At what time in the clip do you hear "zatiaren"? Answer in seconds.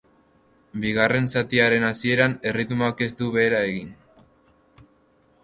1.33-1.85